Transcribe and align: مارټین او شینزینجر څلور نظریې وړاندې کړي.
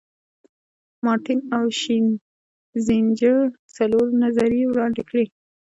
مارټین 1.05 1.39
او 1.55 1.63
شینزینجر 1.79 3.39
څلور 3.75 4.05
نظریې 4.23 4.65
وړاندې 4.67 5.01
کړي. 5.09 5.25